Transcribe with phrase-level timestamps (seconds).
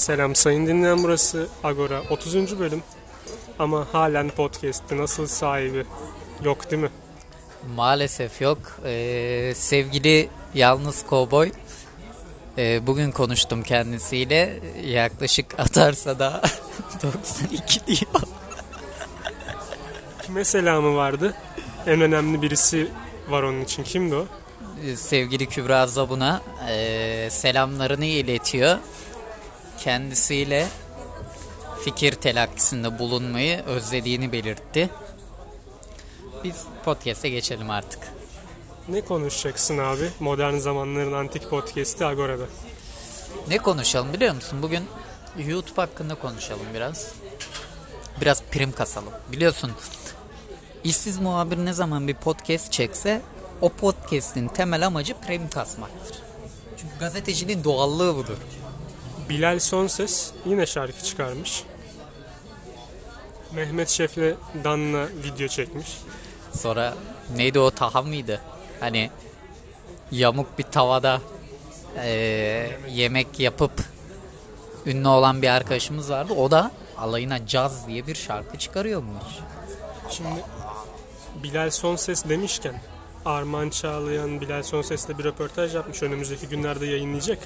[0.00, 2.58] Selam sayın dinleyen burası Agora 30.
[2.58, 2.82] bölüm
[3.58, 5.84] ama halen podcast'te nasıl sahibi
[6.44, 6.90] yok değil mi?
[7.76, 8.58] Maalesef yok.
[8.84, 11.52] Ee, sevgili yalnız kovboy
[12.58, 16.42] ee, bugün konuştum kendisiyle yaklaşık atarsa da
[17.02, 18.22] 92 diyor.
[20.22, 21.34] Kime selamı vardı?
[21.86, 22.88] En önemli birisi
[23.28, 23.82] var onun için.
[23.82, 24.26] Kimdi o?
[24.86, 28.78] Ee, Sevgili Kübra Zabun'a ee, selamlarını iletiyor.
[29.80, 30.68] Kendisiyle
[31.84, 34.90] fikir telakkisinde bulunmayı özlediğini belirtti.
[36.44, 38.12] Biz podcast'e geçelim artık.
[38.88, 40.10] Ne konuşacaksın abi?
[40.20, 42.44] Modern zamanların antik podcast'i Agora'da.
[43.48, 44.62] Ne konuşalım biliyor musun?
[44.62, 44.84] Bugün
[45.38, 47.12] YouTube hakkında konuşalım biraz.
[48.20, 49.12] Biraz prim kasalım.
[49.32, 49.72] Biliyorsun
[50.84, 53.22] işsiz muhabir ne zaman bir podcast çekse
[53.60, 56.18] o podcast'in temel amacı prim kasmaktır.
[56.76, 58.36] Çünkü gazeteciliğin doğallığı budur.
[59.30, 61.62] Bilal Sonses yine şarkı çıkarmış.
[63.54, 65.98] Mehmet Şef'le Dan'la video çekmiş.
[66.52, 66.94] Sonra
[67.36, 68.40] neydi o Taha mıydı?
[68.80, 69.10] Hani
[70.10, 71.20] yamuk bir tavada
[71.96, 73.72] eee, yemek yapıp
[74.86, 76.32] ünlü olan bir arkadaşımız vardı.
[76.32, 79.24] O da alayına caz diye bir şarkı çıkarıyormuş.
[80.10, 80.44] Şimdi
[81.42, 82.80] Bilal Sonses demişken
[83.24, 86.02] Arman Çağlayan Bilal Sonses'le bir röportaj yapmış.
[86.02, 87.38] Önümüzdeki günlerde yayınlayacak.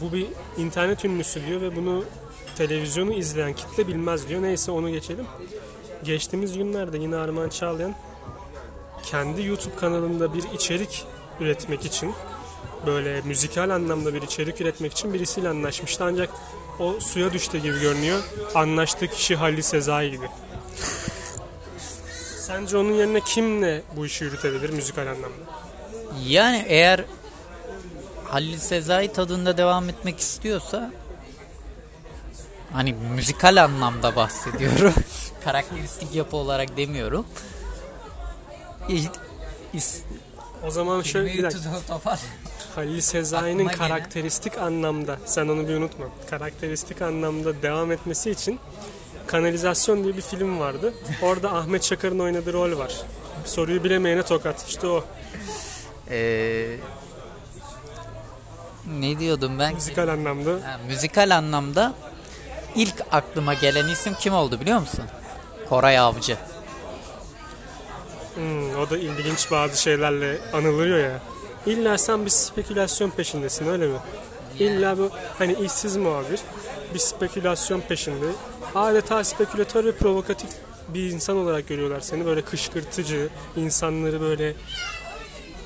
[0.00, 0.26] Bu bir
[0.58, 2.04] internet ünlüsü diyor ve bunu
[2.56, 4.42] televizyonu izleyen kitle bilmez diyor.
[4.42, 5.26] Neyse onu geçelim.
[6.04, 7.94] Geçtiğimiz günlerde yine Arman Çağlayan
[9.02, 11.04] kendi YouTube kanalında bir içerik
[11.40, 12.14] üretmek için
[12.86, 16.30] böyle müzikal anlamda bir içerik üretmek için birisiyle anlaşmıştı ancak
[16.78, 18.18] o suya düştü gibi görünüyor.
[18.54, 20.26] Anlaştığı kişi Halil Sezai gibi.
[22.38, 25.44] Sence onun yerine kimle bu işi yürütebilir müzikal anlamda?
[26.26, 27.04] Yani eğer
[28.30, 30.90] Halil Sezai tadında devam etmek istiyorsa
[32.72, 34.94] hani müzikal anlamda bahsediyorum.
[35.44, 37.26] Karakteristik yapı olarak demiyorum.
[39.74, 40.00] İs-
[40.66, 41.60] O zaman şöyle bir dakika.
[41.88, 42.18] topar-
[42.74, 46.06] Halil Sezai'nin Aklıma karakteristik anlamda sen onu bir unutma.
[46.30, 48.60] Karakteristik anlamda devam etmesi için
[49.26, 50.94] Kanalizasyon diye bir film vardı.
[51.22, 52.92] Orada Ahmet Çakar'ın oynadığı rol var.
[53.44, 54.68] Soruyu bilemeyene tokat.
[54.68, 55.04] İşte o.
[56.10, 56.76] Ee,
[58.86, 59.74] ne diyordum ben?
[59.74, 60.50] Müzikal anlamda.
[60.50, 61.94] Ha, müzikal anlamda
[62.74, 65.04] ilk aklıma gelen isim kim oldu biliyor musun?
[65.68, 66.36] Koray Avcı.
[68.34, 71.20] Hmm, o da ilginç bazı şeylerle anılıyor ya.
[71.66, 73.98] İlla sen bir spekülasyon peşindesin öyle mi?
[74.58, 76.40] İlla bu hani işsiz muhabir
[76.94, 78.26] bir spekülasyon peşinde.
[78.74, 80.50] Adeta spekülatör ve provokatif
[80.88, 82.26] bir insan olarak görüyorlar seni.
[82.26, 84.54] Böyle kışkırtıcı, insanları böyle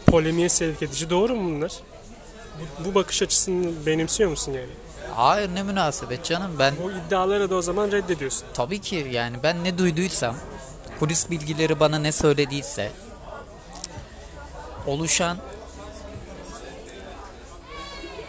[0.07, 1.11] polemiğe sevk edici.
[1.11, 1.73] Doğru mu bunlar?
[2.61, 4.69] Bu, bu bakış açısını benimsiyor musun yani?
[5.15, 8.45] Hayır ne münasebet canım ben Bu iddiaları da o zaman reddediyorsun.
[8.55, 10.37] tabii ki yani ben ne duyduysam
[10.99, 12.91] kulis bilgileri bana ne söylediyse
[14.87, 15.39] oluşan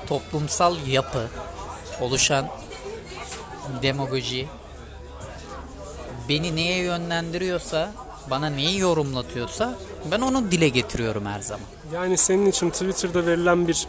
[0.07, 1.27] toplumsal yapı
[2.01, 2.47] oluşan
[3.81, 4.47] demagoji
[6.29, 7.91] beni neye yönlendiriyorsa
[8.29, 9.75] bana neyi yorumlatıyorsa
[10.11, 11.65] ben onu dile getiriyorum her zaman.
[11.93, 13.87] Yani senin için Twitter'da verilen bir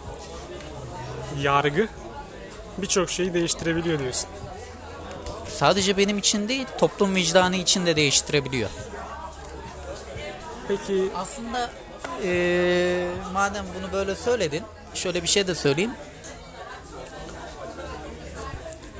[1.41, 1.89] yargı
[2.79, 4.29] birçok şeyi değiştirebiliyor diyorsun.
[5.57, 8.71] Sadece benim için değil toplum vicdanı için de değiştirebiliyor.
[10.69, 11.71] Peki Aslında
[12.25, 14.63] eee, madem bunu böyle söyledin,
[14.95, 15.91] şöyle bir şey de söyleyeyim.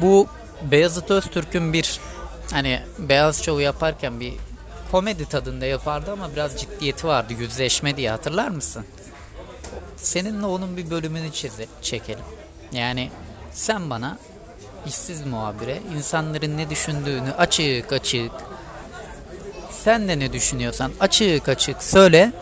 [0.01, 0.27] Bu
[0.63, 2.01] Beyazıt Öztürk'ün bir
[2.53, 4.33] hani beyaz şovu yaparken bir
[4.93, 7.33] komedi tadında yapardı ama biraz ciddiyeti vardı.
[7.39, 8.87] Yüzleşme diye hatırlar mısın?
[9.97, 12.25] Seninle onun bir bölümünü çize, çekelim.
[12.73, 13.11] Yani
[13.53, 14.19] sen bana
[14.87, 18.33] işsiz muhabire insanların ne düşündüğünü açık açık
[19.71, 22.33] sen de ne düşünüyorsan açık açık söyle.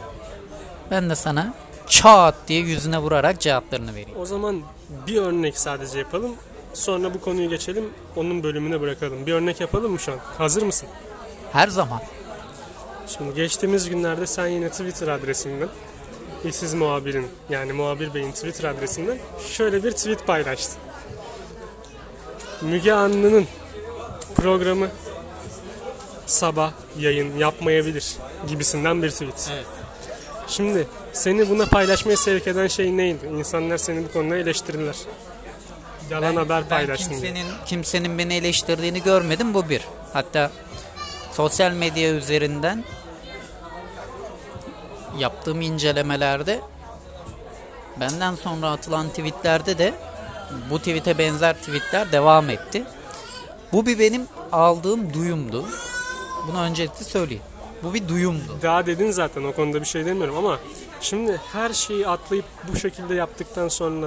[0.91, 1.55] Ben de sana
[1.89, 4.19] çat diye yüzüne vurarak cevaplarını vereyim.
[4.19, 4.63] o zaman
[5.07, 6.35] bir örnek sadece yapalım.
[6.75, 7.91] Sonra bu konuyu geçelim.
[8.17, 9.27] Onun bölümüne bırakalım.
[9.27, 10.19] Bir örnek yapalım mı şu an?
[10.39, 10.89] Hazır mısın?
[11.53, 12.01] Her zaman.
[13.07, 15.69] Şimdi geçtiğimiz günlerde sen yine Twitter adresinden
[16.45, 19.19] işsiz muhabirin yani muhabir beyin Twitter adresinden
[19.51, 20.79] şöyle bir tweet paylaştın.
[22.63, 23.47] Müge Anlı'nın
[24.37, 24.89] programı
[26.27, 28.17] sabah yayın yapmayabilir
[28.49, 29.51] gibisinden bir tweet.
[29.55, 29.67] Evet.
[30.49, 33.27] Şimdi seni buna paylaşmaya sevk eden şey neydi?
[33.27, 34.97] İnsanlar seni bu konuda eleştirdiler.
[36.11, 37.21] Yalan haber paylaştın diye.
[37.21, 39.81] kimsenin, kimsenin beni eleştirdiğini görmedim bu bir.
[40.13, 40.51] Hatta
[41.33, 42.85] sosyal medya üzerinden
[45.19, 46.61] yaptığım incelemelerde
[48.01, 49.95] benden sonra atılan tweetlerde de
[50.71, 52.85] bu tweet'e benzer tweetler devam etti.
[53.73, 55.65] Bu bir benim aldığım duyumdu.
[56.49, 57.43] Bunu öncelikle söyleyeyim.
[57.83, 58.59] Bu bir duyumdu.
[58.63, 60.59] Daha dedin zaten o konuda bir şey demiyorum ama
[61.01, 64.07] şimdi her şeyi atlayıp bu şekilde yaptıktan sonra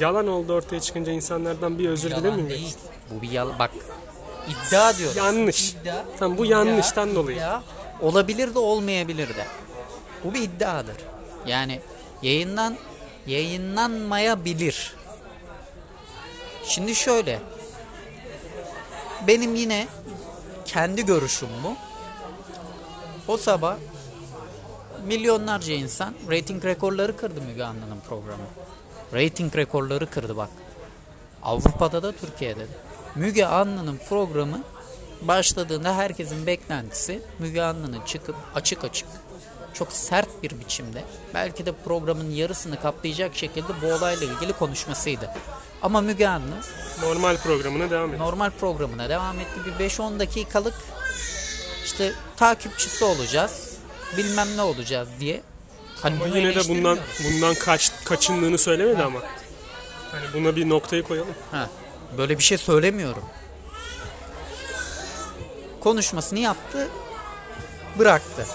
[0.00, 2.76] yalan oldu ortaya çıkınca insanlardan bir özür dilemiyor değil.
[3.10, 3.58] Bu bir yalan.
[3.58, 3.70] Bak
[4.48, 5.16] iddia diyoruz.
[5.16, 5.72] Yanlış.
[5.72, 7.36] İddia, Tamam, bu iddia, yanlıştan dolayı.
[7.36, 7.62] iddia.
[8.00, 9.46] olabilir de olmayabilir de.
[10.24, 10.96] Bu bir iddiadır.
[11.46, 11.80] Yani
[12.22, 12.76] yayından
[13.26, 14.94] yayınlanmayabilir.
[16.64, 17.40] Şimdi şöyle.
[19.26, 19.88] Benim yine
[20.64, 21.76] kendi görüşüm bu.
[23.32, 23.76] O sabah
[25.06, 28.44] milyonlarca insan rating rekorları kırdı Müge Anlı'nın programı.
[29.12, 30.48] Rating rekorları kırdı bak.
[31.42, 32.66] Avrupa'da da Türkiye'de de.
[33.14, 34.62] Müge Anlı'nın programı
[35.22, 39.08] başladığında herkesin beklentisi Müge Anlı'nın çıkıp açık açık
[39.74, 41.04] çok sert bir biçimde
[41.34, 45.30] belki de programın yarısını kaplayacak şekilde bu olayla ilgili konuşmasıydı.
[45.82, 46.54] Ama Müge Anlı
[47.02, 48.26] Normal programına devam ediyor.
[48.26, 49.60] normal programına devam etti.
[49.66, 50.74] Bir 5-10 dakikalık
[51.84, 53.78] işte takipçisi olacağız.
[54.16, 55.40] Bilmem ne olacağız diye.
[56.02, 59.18] Hani Ama yine de bundan bundan kaç kaçındığını söylemedi ama.
[60.12, 61.34] Hani buna bir noktayı koyalım.
[61.50, 61.68] Ha,
[62.18, 63.22] böyle bir şey söylemiyorum.
[65.80, 66.88] Konuşmasını yaptı,
[67.98, 68.46] bıraktı.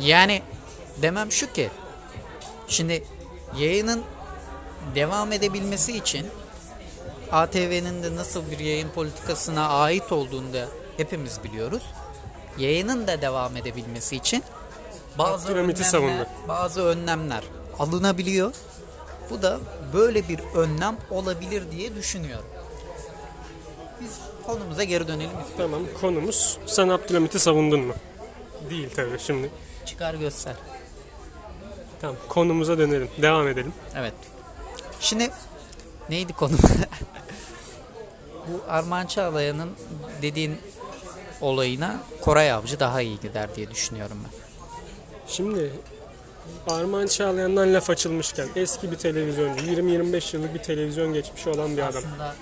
[0.00, 0.42] Yani
[1.02, 1.70] demem şu ki,
[2.68, 3.04] şimdi
[3.58, 4.02] yayının
[4.94, 6.26] devam edebilmesi için
[7.32, 11.82] ATV'nin de nasıl bir yayın politikasına ait olduğunu da hepimiz biliyoruz.
[12.58, 14.42] Yayının da devam edebilmesi için
[15.18, 16.26] bazı önlemler, savundu.
[16.48, 17.44] bazı önlemler
[17.78, 18.54] alınabiliyor.
[19.30, 19.58] Bu da
[19.92, 22.46] böyle bir önlem olabilir diye düşünüyorum.
[24.00, 24.10] Biz
[24.46, 25.30] konumuza geri dönelim.
[25.56, 27.94] Tamam konumuz sen Abdülhamit'i savundun mu?
[28.70, 29.50] Değil tabii şimdi.
[29.88, 30.54] Çıkar göster.
[32.00, 33.08] Tamam konumuza dönelim.
[33.22, 33.72] Devam edelim.
[33.96, 34.14] Evet.
[35.00, 35.30] Şimdi
[36.10, 36.52] neydi konu?
[38.48, 39.70] Bu Armağan Çağlayan'ın
[40.22, 40.58] dediğin
[41.40, 44.30] olayına Koray Avcı daha iyi gider diye düşünüyorum ben.
[45.26, 45.72] Şimdi
[46.68, 52.02] Armağan Çağlayan'dan laf açılmışken eski bir televizyoncu, 20-25 yıllık bir televizyon geçmişi olan bir adam.
[52.06, 52.34] Aslında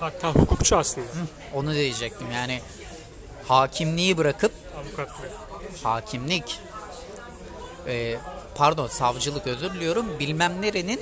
[0.00, 1.06] Hatta hukukçu aslında.
[1.54, 2.60] onu diyecektim yani
[3.48, 5.28] hakimliği bırakıp Avukatlığı.
[5.82, 6.60] hakimlik
[7.88, 8.16] e,
[8.54, 11.00] pardon savcılık özür diliyorum bilmem nerenin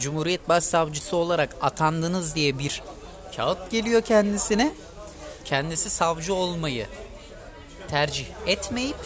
[0.00, 2.82] Cumhuriyet Başsavcısı olarak atandınız diye bir
[3.36, 4.74] kağıt geliyor kendisine.
[5.44, 6.86] Kendisi savcı olmayı
[7.88, 8.96] tercih etmeyip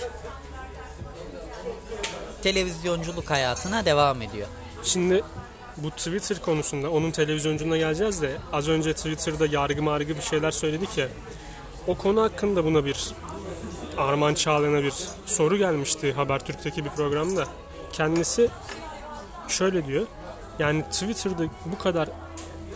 [2.43, 4.49] televizyonculuk hayatına devam ediyor.
[4.85, 5.23] Şimdi
[5.76, 10.99] bu Twitter konusunda onun televizyonculuğuna geleceğiz de az önce Twitter'da yargı margı bir şeyler söyledik
[10.99, 11.09] ya.
[11.87, 13.09] O konu hakkında buna bir
[13.98, 14.94] Arman Çağlayan'a bir
[15.26, 17.44] soru gelmişti Habertürk'teki bir programda.
[17.92, 18.48] Kendisi
[19.48, 20.06] şöyle diyor.
[20.58, 22.08] Yani Twitter'da bu kadar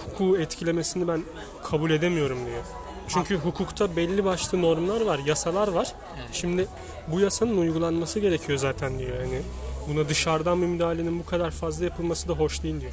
[0.04, 1.22] hukuku etkilemesini ben
[1.62, 2.62] kabul edemiyorum diyor.
[3.08, 5.94] Çünkü hukukta belli başlı normlar var, yasalar var.
[6.32, 6.68] Şimdi
[7.08, 9.20] bu yasanın uygulanması gerekiyor zaten diyor.
[9.20, 9.42] Yani
[9.88, 12.92] buna dışarıdan bir müdahalenin bu kadar fazla yapılması da hoş değil diyor.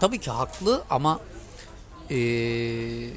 [0.00, 1.20] Tabii ki haklı ama
[2.10, 3.10] eee,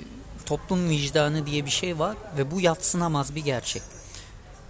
[0.46, 3.82] toplum vicdanı diye bir şey var ve bu yatsınamaz bir gerçek.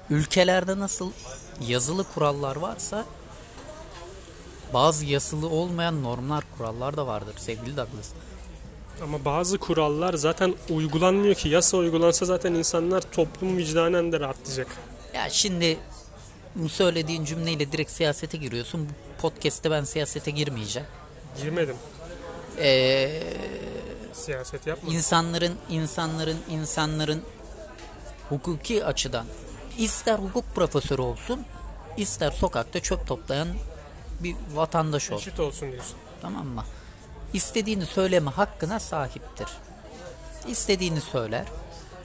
[0.10, 1.12] Ülkelerde nasıl
[1.68, 3.06] yazılı kurallar varsa
[4.74, 8.10] bazı yazılı olmayan normlar, kurallar da vardır sevgili Douglas.
[9.04, 11.50] Ama bazı kurallar zaten uygulanmıyor ki.
[11.50, 14.68] Yasa uygulansa zaten insanlar toplum vicdanen de rahatlayacak.
[15.14, 15.78] Ya şimdi
[16.56, 18.88] bu söylediğin cümleyle direkt siyasete giriyorsun.
[18.90, 20.88] Bu podcast'te ben siyasete girmeyeceğim.
[21.42, 21.76] Girmedim.
[22.58, 23.24] Eee
[24.14, 24.94] Siyaset yapma.
[24.94, 27.22] insanların insanların insanların
[28.30, 29.26] hukuki açıdan
[29.78, 31.46] ister hukuk profesörü olsun
[31.98, 33.48] ister sokakta çöp toplayan
[34.20, 35.96] bir vatandaş olsun Eşit olsun diyorsun.
[36.22, 36.64] tamam mı?
[37.34, 39.48] İstediğini söyleme hakkına sahiptir.
[40.48, 41.46] İstediğini söyler.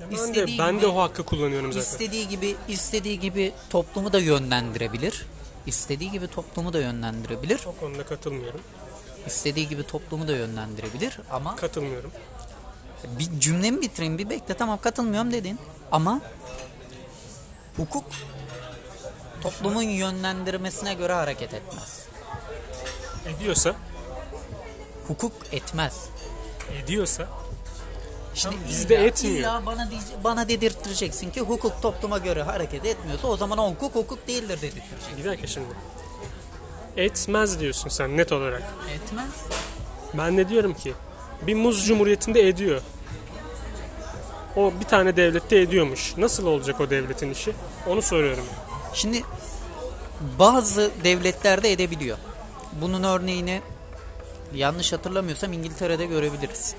[0.01, 1.87] Ben de, İstediği ben gibi- de o hakkı kullanıyorum zaten.
[1.87, 5.27] İstediği gibi istediği gibi toplumu da yönlendirebilir.
[5.67, 7.61] İstediği gibi toplumu da yönlendirebilir.
[7.67, 8.61] O konuda katılmıyorum.
[9.27, 12.11] İstediği gibi toplumu da yönlendirebilir ama Katılmıyorum.
[13.19, 15.59] Bir cümlemi bitireyim bir bekle tamam katılmıyorum dedin
[15.93, 16.21] ama
[17.77, 18.05] hukuk
[19.43, 22.07] toplumun yönlendirmesine göre hareket etmez.
[23.27, 23.75] Ediyorsa,
[25.09, 26.09] Hukuk etmez.
[26.85, 27.29] ediyorsa
[28.35, 29.37] İşte bizde etmiyor.
[29.39, 29.89] illa bana
[30.25, 35.17] bana dedirttireceksin ki hukuk topluma göre hareket etmiyorsa o zaman o hukuk hukuk değildir dedirttireceksin.
[35.19, 35.69] bir dakika şimdi.
[36.97, 38.63] Etmez diyorsun sen net olarak.
[38.95, 39.29] Etmez.
[40.15, 40.95] Ben de diyorum ki
[41.43, 42.81] bir muz cumhuriyetinde ediyor.
[44.57, 46.17] O bir tane devlette ediyormuş.
[46.17, 47.53] Nasıl olacak o devletin işi?
[47.87, 48.45] Onu soruyorum.
[48.95, 49.23] Şimdi
[50.39, 52.19] bazı devletlerde edebiliyor.
[52.81, 53.61] Bunun örneğini
[54.55, 56.75] yanlış hatırlamıyorsam İngiltere'de görebiliriz.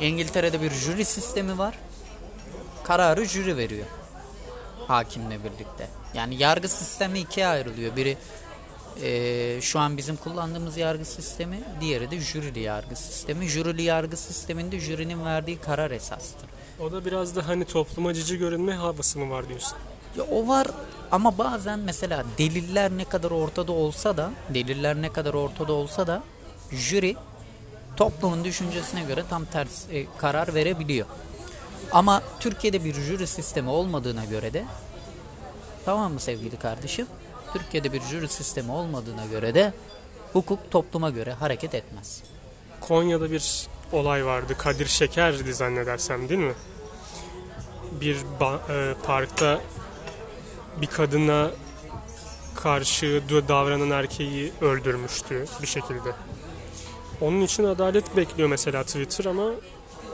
[0.00, 1.78] İngiltere'de bir jüri sistemi var.
[2.84, 3.86] Kararı jüri veriyor.
[4.88, 5.88] Hakimle birlikte.
[6.14, 7.96] Yani yargı sistemi ikiye ayrılıyor.
[7.96, 8.16] Biri
[9.02, 13.46] eee, şu an bizim kullandığımız yargı sistemi, diğeri de jürili yargı sistemi.
[13.46, 16.50] Jürili yargı sisteminde jürinin verdiği karar esastır.
[16.80, 19.78] O da biraz da hani topluma cici görünme havası mı var diyorsun?
[20.16, 20.66] Ya o var
[21.10, 26.22] ama bazen mesela deliller ne kadar ortada olsa da deliller ne kadar ortada olsa da
[26.72, 27.16] jüri
[27.96, 31.06] toplumun düşüncesine göre tam tersi e, karar verebiliyor.
[31.92, 34.64] Ama Türkiye'de bir jüri sistemi olmadığına göre de
[35.84, 37.06] tamam mı sevgili kardeşim?
[37.52, 39.72] Türkiye'de bir jüri sistemi olmadığına göre de
[40.32, 42.22] hukuk topluma göre hareket etmez.
[42.80, 44.54] Konya'da bir olay vardı.
[44.58, 46.54] Kadir Şeker'di zannedersem değil mi?
[48.00, 49.60] Bir e, parkta
[50.80, 51.50] bir kadına
[52.56, 56.12] karşı davranan erkeği öldürmüştü bir şekilde.
[57.20, 59.50] Onun için adalet bekliyor mesela Twitter ama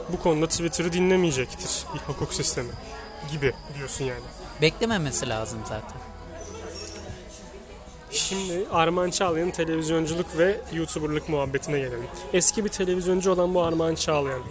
[0.09, 2.71] bu konuda Twitter'ı dinlemeyecektir bir hukuk sistemi
[3.31, 4.23] gibi diyorsun yani.
[4.61, 5.97] Beklememesi lazım zaten.
[8.11, 12.07] Şimdi Arman Çağlayan'ın televizyonculuk ve YouTuber'lık muhabbetine gelelim.
[12.33, 14.41] Eski bir televizyoncu olan bu Arman Çağlayan.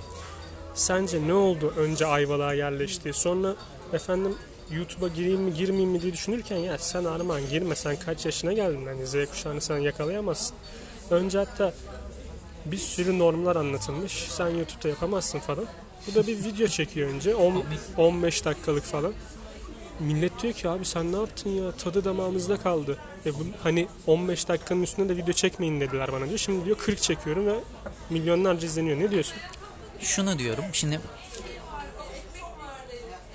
[0.76, 3.54] Sence ne oldu önce Ayvalık'a yerleşti sonra
[3.92, 4.34] efendim
[4.70, 8.86] YouTube'a gireyim mi girmeyeyim mi diye düşünürken ya sen Arman girme sen kaç yaşına geldin
[8.86, 10.56] hani Z kuşağını sen yakalayamazsın.
[11.10, 11.72] Önce hatta
[12.66, 15.64] bir sürü normlar anlatılmış sen YouTube'da yapamazsın falan.
[16.06, 17.64] Bu da bir video çekiyor önce 10,
[17.96, 19.12] 15 dakikalık falan.
[20.00, 22.98] Millet diyor ki abi sen ne yaptın ya tadı damağımızda kaldı.
[23.26, 26.38] E bu, hani 15 dakikanın üstünde de video çekmeyin dediler bana diyor.
[26.38, 27.54] Şimdi diyor 40 çekiyorum ve
[28.10, 28.98] milyonlarca izleniyor.
[28.98, 29.36] Ne diyorsun?
[30.00, 30.64] Şunu diyorum.
[30.72, 31.00] Şimdi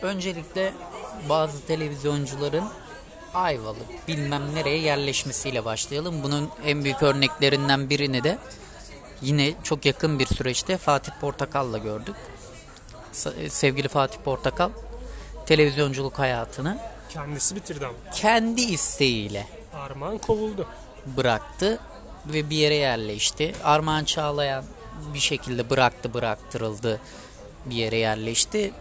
[0.01, 0.73] öncelikle
[1.29, 2.65] bazı televizyoncuların
[3.33, 6.23] Ayvalık bilmem nereye yerleşmesiyle başlayalım.
[6.23, 8.37] Bunun en büyük örneklerinden birini de
[9.21, 12.15] yine çok yakın bir süreçte Fatih Portakal'la gördük.
[13.13, 14.69] Sa- Sevgili Fatih Portakal
[15.45, 16.77] televizyonculuk hayatını
[17.09, 17.95] Kendisi bitirdi ama.
[18.13, 20.67] kendi isteğiyle Armağan kovuldu.
[21.05, 21.79] bıraktı
[22.25, 23.53] ve bir yere yerleşti.
[23.63, 24.63] Armağan Çağlayan
[25.13, 26.99] bir şekilde bıraktı bıraktırıldı
[27.65, 28.73] bir yere yerleşti.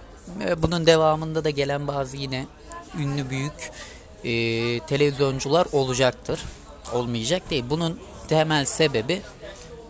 [0.57, 2.47] Bunun devamında da gelen bazı yine
[2.99, 3.71] ünlü büyük
[4.25, 4.33] e,
[4.81, 6.41] televizyoncular olacaktır.
[6.93, 7.65] Olmayacak değil.
[7.71, 9.23] Bunun temel sebebi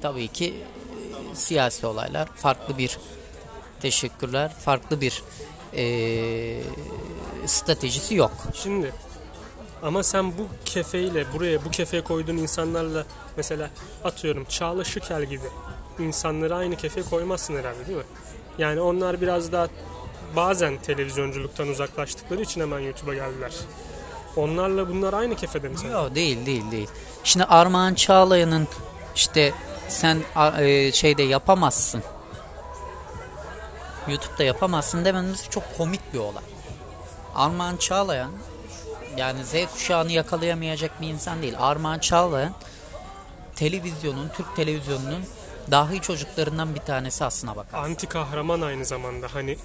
[0.02, 2.28] tabii ki e, siyasi olaylar.
[2.36, 2.98] Farklı bir
[3.80, 4.52] teşekkürler.
[4.58, 5.22] Farklı bir
[5.76, 6.62] e,
[7.46, 8.32] stratejisi yok.
[8.54, 8.92] Şimdi
[9.82, 13.04] ama sen bu kefeyle buraya bu kefeye koyduğun insanlarla
[13.36, 13.70] mesela
[14.04, 15.46] atıyorum Çağla Şükel gibi
[15.98, 18.04] insanları aynı kefeye koymazsın herhalde değil mi?
[18.58, 19.68] Yani onlar biraz daha
[20.36, 23.52] bazen televizyonculuktan uzaklaştıkları için hemen YouTube'a geldiler.
[24.36, 25.74] Onlarla bunlar aynı kefede mi?
[25.92, 26.88] Yok değil değil değil.
[27.24, 28.68] Şimdi Armağan Çağlayan'ın
[29.14, 29.52] işte
[29.88, 30.18] sen
[30.58, 32.02] e, şeyde yapamazsın.
[34.08, 36.44] YouTube'da yapamazsın dememiz çok komik bir olay.
[37.34, 38.30] Armağan Çağlayan
[39.16, 41.54] yani Z kuşağını yakalayamayacak bir insan değil.
[41.58, 42.52] Armağan Çağlayan
[43.56, 45.24] televizyonun, Türk televizyonunun
[45.70, 47.78] dahi çocuklarından bir tanesi aslına bakar.
[47.84, 49.56] Anti kahraman aynı zamanda hani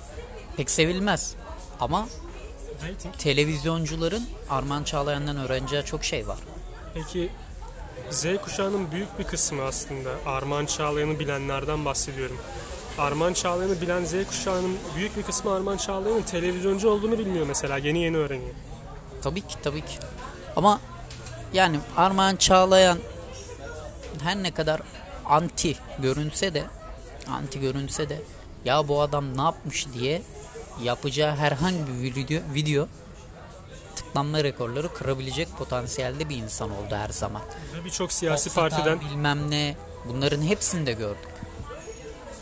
[0.58, 1.36] Pek sevilmez
[1.80, 2.08] ama
[2.84, 3.18] rating.
[3.18, 6.38] televizyoncuların Armağan Çağlayan'dan öğreneceği çok şey var.
[6.94, 7.30] Peki
[8.10, 12.38] Z kuşağının büyük bir kısmı aslında Arman Çağlayan'ı bilenlerden bahsediyorum.
[12.98, 17.78] Arman Çağlayan'ı bilen Z kuşağının büyük bir kısmı Arman Çağlayan'ın televizyoncu olduğunu bilmiyor mesela.
[17.78, 18.54] Yeni yeni öğreniyor.
[19.26, 19.98] Tabii ki tabii ki.
[20.56, 20.80] Ama
[21.54, 23.00] yani Armağan Çağlayan
[24.24, 24.82] her ne kadar
[25.26, 26.64] anti görünse de
[27.32, 28.22] anti görünse de
[28.66, 30.22] ya bu adam ne yapmış diye
[30.84, 32.88] yapacağı herhangi bir video, video
[33.96, 37.42] tıklanma rekorları kırabilecek potansiyelde bir insan oldu her zaman.
[37.86, 39.76] Birçok siyasi Fox Hata, partiden bilmem ne
[40.10, 41.30] bunların hepsini de gördük.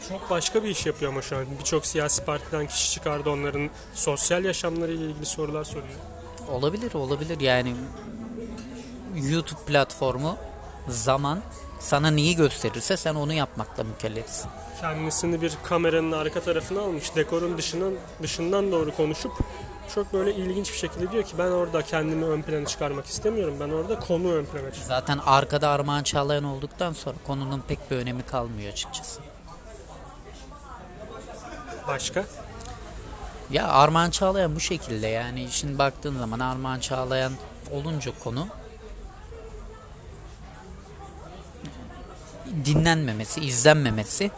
[0.10, 1.46] çok başka bir iş yapıyor ama şu an.
[1.60, 6.13] Birçok siyasi partiden kişi çıkardı onların sosyal yaşamlarıyla ilgili sorular soruyor.
[6.52, 7.76] Olabilir olabilir yani
[9.16, 10.38] YouTube platformu
[10.88, 11.40] zaman
[11.80, 14.50] sana neyi gösterirse sen onu yapmakla mükellefsin.
[14.82, 17.16] Kendisini bir kameranın arka tarafına almış.
[17.16, 19.32] Dekorun dışından, dışından doğru konuşup
[19.96, 23.56] çok böyle ilginç bir şekilde diyor ki ben orada kendimi ön plana çıkarmak istemiyorum.
[23.60, 24.88] Ben orada konu ön plana çıkarıyorum.
[24.88, 29.22] Zaten arkada Armağan Çağlayan olduktan sonra konunun pek bir önemi kalmıyor açıkçası.
[31.88, 32.26] Başka?
[33.54, 37.34] Ya Armağan Çağlayan bu şekilde yani şimdi baktığın zaman Armağan Çağlayan
[37.72, 38.48] olunca konu
[42.66, 44.32] dinlenmemesi, izlenmemesi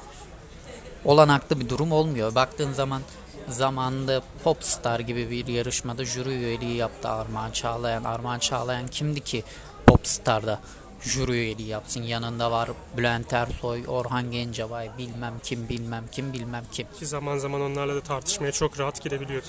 [1.05, 2.35] olanaklı bir durum olmuyor.
[2.35, 3.01] Baktığın zaman
[3.49, 8.03] zamanında Popstar gibi bir yarışmada jüri üyeliği yaptı Armağan Çağlayan.
[8.03, 9.43] Armağan Çağlayan kimdi ki
[9.85, 10.59] Popstar'da
[11.05, 12.03] jüri üyeliği yapsın.
[12.03, 16.87] Yanında var Bülent Ersoy, Orhan Gencebay, bilmem kim bilmem kim bilmem kim.
[16.99, 19.47] Ki zaman zaman onlarla da tartışmaya çok rahat girebiliyordu.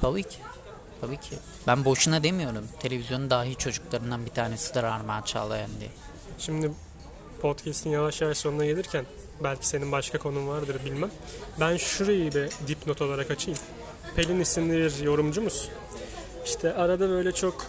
[0.00, 0.36] Tabii ki.
[1.00, 1.36] Tabii ki.
[1.66, 2.68] Ben boşuna demiyorum.
[2.80, 5.90] Televizyonun dahi çocuklarından bir tanesidir Armağan Çağlayan diye.
[6.38, 6.72] Şimdi
[7.40, 9.06] podcast'in yavaş yavaş sonuna gelirken
[9.44, 11.10] belki senin başka konun vardır bilmem.
[11.60, 13.60] Ben şurayı bir dipnot olarak açayım.
[14.16, 15.68] Pelin isimli bir yorumcumuz.
[16.44, 17.66] İşte arada böyle çok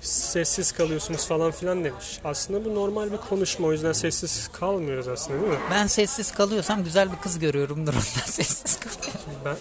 [0.00, 2.20] sessiz kalıyorsunuz falan filan demiş.
[2.24, 5.58] Aslında bu normal bir konuşma o yüzden sessiz kalmıyoruz aslında değil mi?
[5.70, 9.20] Ben sessiz kalıyorsam güzel bir kız görüyorumdur ondan sessiz kalıyorum.
[9.44, 9.56] Ben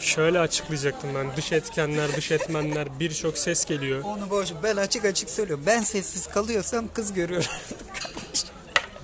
[0.00, 1.36] şöyle açıklayacaktım ben.
[1.36, 4.02] Dış etkenler, dış etmenler birçok ses geliyor.
[4.04, 5.64] Onu boş ben açık açık söylüyorum.
[5.66, 7.50] Ben sessiz kalıyorsam kız görüyorum.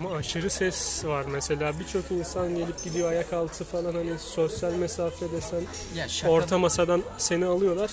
[0.01, 1.73] Ama aşırı ses var mesela.
[1.81, 5.63] Birçok insan gelip gidiyor ayak altı falan hani sosyal mesafe desen
[5.95, 7.91] ya şaka, orta masadan seni alıyorlar.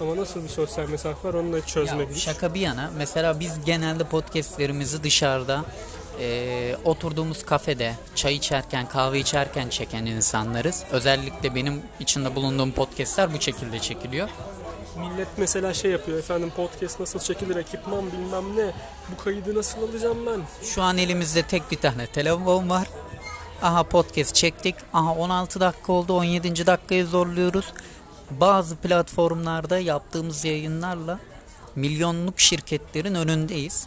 [0.00, 2.18] Ama nasıl bir sosyal mesafe var onu da ya çözmediler.
[2.18, 5.64] şaka bir yana mesela biz genelde podcastlerimizi dışarıda
[6.20, 10.84] e, oturduğumuz kafede çay içerken kahve içerken çeken insanlarız.
[10.90, 14.28] Özellikle benim içinde bulunduğum podcastler bu şekilde çekiliyor.
[14.98, 18.72] Millet mesela şey yapıyor efendim podcast nasıl çekilir ekipman bilmem ne.
[19.12, 20.40] Bu kaydı nasıl alacağım ben?
[20.62, 22.88] Şu an elimizde tek bir tane telefon var.
[23.62, 24.74] Aha podcast çektik.
[24.92, 26.66] Aha 16 dakika oldu 17.
[26.66, 27.72] dakikayı zorluyoruz.
[28.30, 31.20] Bazı platformlarda yaptığımız yayınlarla
[31.76, 33.86] milyonluk şirketlerin önündeyiz.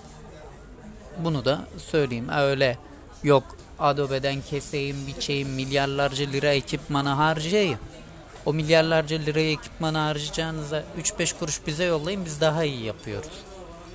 [1.18, 2.30] Bunu da söyleyeyim.
[2.30, 2.78] Öyle
[3.24, 3.44] yok
[3.80, 7.80] Adobe'den keseyim biçeyim milyarlarca lira ekipmanı harcayayım.
[8.46, 13.32] O milyarlarca liraya ekipmanı harcayacağınıza 3-5 kuruş bize yollayın biz daha iyi yapıyoruz.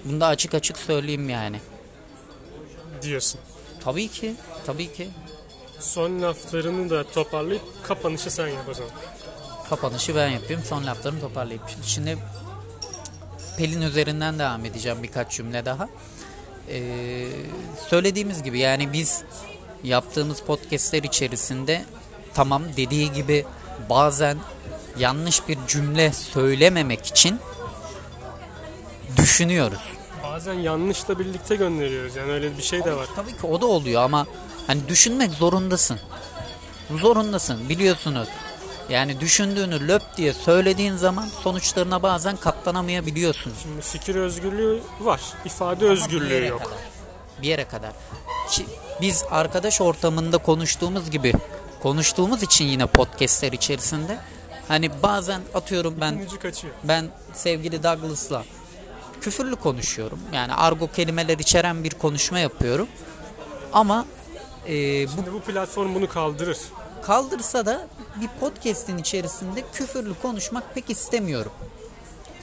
[0.05, 1.61] Bunu da açık açık söyleyeyim yani.
[3.03, 3.41] Diyorsun.
[3.85, 4.35] Tabii ki.
[4.67, 5.09] Tabii ki.
[5.81, 8.93] Son laflarını da toparlayıp kapanışı sen yap o zaman.
[9.71, 10.63] Kapanışı ben yapayım.
[10.65, 11.63] Son laflarımı toparlayayım.
[11.83, 12.19] Şimdi
[13.59, 15.89] Pelin üzerinden devam edeceğim birkaç cümle daha.
[16.69, 17.29] Ee,
[17.89, 19.23] söylediğimiz gibi yani biz
[19.85, 21.85] yaptığımız podcastler içerisinde
[22.35, 23.45] tamam dediği gibi
[23.91, 24.39] bazen
[24.99, 27.41] yanlış bir cümle söylememek için
[29.17, 29.81] düşünüyoruz.
[30.23, 33.07] Bazen yanlışla birlikte gönderiyoruz yani öyle bir şey de var.
[33.17, 34.27] Tabii ki o da oluyor ama
[34.67, 35.99] hani düşünmek zorundasın.
[36.91, 38.29] Zorundasın biliyorsunuz.
[38.93, 43.53] Yani düşündüğünü löp diye söylediğin zaman sonuçlarına bazen katlanamayabiliyorsun.
[43.63, 45.21] Şimdi fikir özgürlüğü var.
[45.45, 46.65] ifade Bir özgürlüğü yere yok.
[46.65, 46.79] kadar.
[47.43, 47.93] Bir yere kadar.
[48.51, 48.67] Ki
[49.01, 51.33] biz arkadaş ortamında konuştuğumuz gibi
[51.83, 54.19] konuştuğumuz için yine podcastler içerisinde
[54.69, 56.27] hani bazen atıyorum ben
[56.85, 58.45] ben sevgili Douglas'la
[59.21, 60.19] küfürlü konuşuyorum.
[60.33, 62.89] Yani argo kelimeler içeren bir konuşma yapıyorum.
[63.73, 64.07] Ama
[64.69, 64.73] e,
[65.07, 66.59] bu Şimdi bu platform bunu kaldırır.
[67.03, 67.87] Kaldırsa da
[68.21, 71.53] bir podcast'in içerisinde küfürlü konuşmak pek istemiyorum.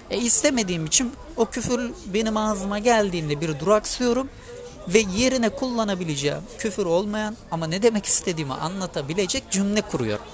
[0.10, 4.30] E istemediğim için o küfür benim ağzıma geldiğinde bir duraksıyorum
[4.88, 10.26] ve yerine kullanabileceğim küfür olmayan ama ne demek istediğimi anlatabilecek cümle kuruyorum.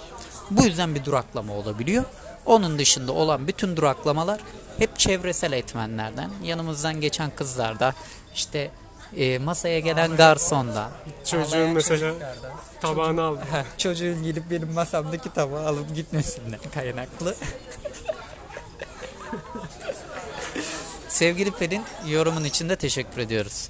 [0.52, 2.04] Bu yüzden bir duraklama olabiliyor.
[2.46, 4.40] Onun dışında olan bütün duraklamalar
[4.78, 7.94] hep çevresel etmenlerden, yanımızdan geçen kızlarda,
[8.36, 8.72] işte
[9.18, 10.92] e, masaya gelen garsonda,
[11.26, 12.14] Çocuğun mesela
[12.82, 13.42] tabağını aldı.
[13.78, 17.36] çocuğun gelip benim masamdaki tabağı alıp gitmesinden kaynaklı.
[21.08, 23.70] Sevgili Pelin yorumun için de teşekkür ediyoruz.